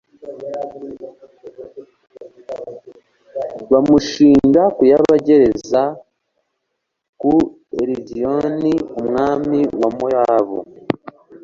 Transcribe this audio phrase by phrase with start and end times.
[3.71, 5.81] bamushinga kuyabagereza
[7.21, 10.59] kuri egiloni, umwami wa mowabu